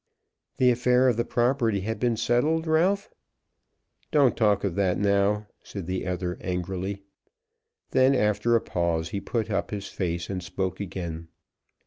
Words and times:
"The 0.57 0.71
affair 0.71 1.07
of 1.09 1.15
the 1.17 1.23
property 1.25 1.81
had 1.81 1.99
been 1.99 2.17
settled, 2.17 2.65
Ralph?" 2.65 3.11
"Don't 4.11 4.35
talk 4.35 4.63
of 4.63 4.73
that 4.73 4.97
now," 4.97 5.45
said 5.61 5.85
the 5.85 6.07
other 6.07 6.39
angrily. 6.41 7.03
Then, 7.91 8.15
after 8.15 8.55
a 8.55 8.61
pause, 8.61 9.09
he 9.09 9.21
put 9.21 9.51
up 9.51 9.69
his 9.69 9.89
face 9.89 10.27
and 10.27 10.41
spoke 10.41 10.79
again. 10.79 11.27